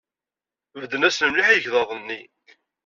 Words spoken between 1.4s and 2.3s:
i yegḍaḍ-nni.